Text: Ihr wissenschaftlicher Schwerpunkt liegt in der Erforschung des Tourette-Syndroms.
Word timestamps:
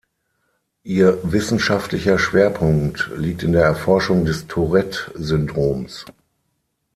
Ihr 0.81 1.19
wissenschaftlicher 1.31 2.17
Schwerpunkt 2.17 3.11
liegt 3.17 3.43
in 3.43 3.51
der 3.51 3.63
Erforschung 3.65 4.25
des 4.25 4.47
Tourette-Syndroms. 4.47 6.05